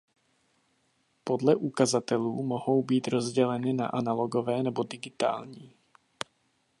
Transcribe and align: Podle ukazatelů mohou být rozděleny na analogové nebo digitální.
Podle 1.23 1.55
ukazatelů 1.55 2.43
mohou 2.43 2.83
být 2.83 3.07
rozděleny 3.07 3.73
na 3.73 3.87
analogové 3.87 4.63
nebo 4.63 4.83
digitální. 4.83 5.71